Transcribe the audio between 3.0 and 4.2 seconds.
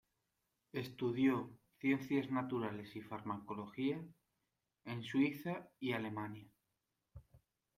Farmacología